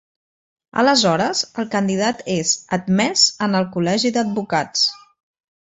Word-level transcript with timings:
Aleshores, 0.83 1.41
el 1.63 1.67
candidat 1.75 2.25
és 2.37 2.53
"admès 2.79 3.29
en 3.49 3.59
el 3.61 3.71
Col·legi 3.77 4.13
d'advocats". 4.17 4.89